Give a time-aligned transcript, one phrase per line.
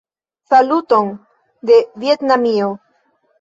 [0.53, 1.11] Saluton
[1.71, 2.73] de Vjetnamio!